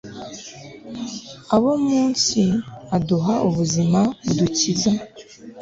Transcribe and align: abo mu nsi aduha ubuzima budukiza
abo 1.55 1.71
mu 1.85 1.99
nsi 2.11 2.43
aduha 2.95 3.33
ubuzima 3.47 3.99
budukiza 4.25 4.91